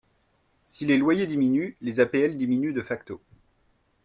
Si 0.65 0.87
les 0.87 0.97
loyers 0.97 1.27
diminuent, 1.27 1.77
les 1.79 1.99
APL 1.99 2.35
diminuent 2.35 2.73
de 2.73 2.81
facto. 2.81 3.21